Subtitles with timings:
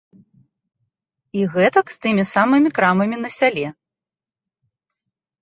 [1.39, 3.67] І гэтак з тымі самымі крамамі на сяле.